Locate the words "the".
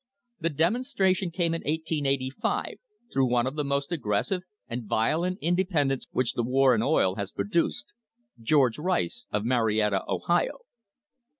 0.39-0.49, 3.55-3.63, 6.33-6.41